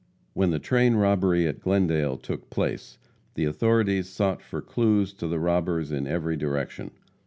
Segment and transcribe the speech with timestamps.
[0.33, 2.97] When the train robbery at Glendale took place,
[3.35, 6.89] the authorities sought for clues to the robbers in every direction.